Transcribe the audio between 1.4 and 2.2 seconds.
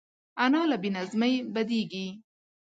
بدېږي